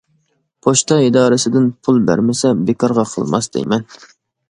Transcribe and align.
پوچتا 0.67 0.97
ئىدارىسىدىن 1.09 1.69
پۇل 1.89 2.01
بەرمىسە 2.09 2.57
بىكارغا 2.71 3.09
قىلماس 3.15 3.55
دەيمەن. 3.59 3.91